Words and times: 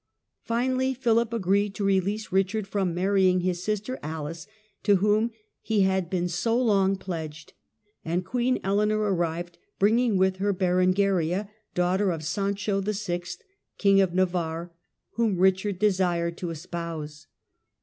Finally 0.41 0.95
Philip 0.95 1.31
agreed 1.31 1.75
to 1.75 1.83
release 1.85 2.31
Richard 2.31 2.67
from 2.67 2.95
marrying 2.95 3.41
his 3.41 3.63
sister, 3.63 3.99
Alice, 4.01 4.47
to 4.81 4.95
whom 4.95 5.29
he 5.61 5.81
had 5.81 6.09
been 6.09 6.27
so 6.27 6.59
long 6.59 6.95
pledged, 6.95 7.53
and 8.03 8.25
Queen 8.25 8.59
Eleanor 8.63 8.97
arrived 9.13 9.59
bringing 9.77 10.17
with 10.17 10.37
her 10.37 10.47
Richard 10.53 10.63
in 10.63 10.93
Berengaria, 10.95 11.49
daughter 11.75 12.09
of 12.09 12.23
Sancho 12.23 12.81
VI., 12.81 13.21
King 13.77 14.01
of 14.01 14.09
S'^^y 14.09 14.13
Navarre, 14.15 14.71
whom 15.17 15.37
Richard 15.37 15.77
desired 15.77 16.35
to 16.37 16.49
espouse. 16.49 17.27